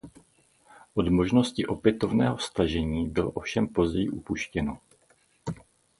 [0.95, 4.77] Od možnosti opětovného stažení bylo ovšem později upuštěno.